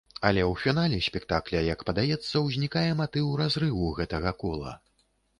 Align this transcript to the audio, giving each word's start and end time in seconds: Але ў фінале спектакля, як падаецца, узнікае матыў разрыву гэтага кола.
Але 0.27 0.41
ў 0.43 0.53
фінале 0.61 0.97
спектакля, 1.07 1.59
як 1.67 1.83
падаецца, 1.89 2.31
узнікае 2.45 2.85
матыў 3.01 3.27
разрыву 3.41 3.91
гэтага 3.99 4.33
кола. 4.45 4.73